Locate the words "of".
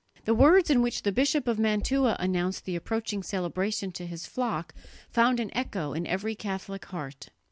1.47-1.59